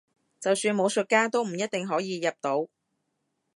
[0.39, 2.67] 就算武術家都唔一定可以入到